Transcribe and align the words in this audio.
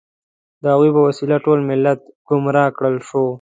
د 0.61 0.63
هغوی 0.73 0.89
په 0.95 1.01
وسیله 1.07 1.37
ټول 1.45 1.59
ملت 1.69 1.99
ګمراه 2.27 2.65
کړل 2.77 2.95
شو. 3.07 3.23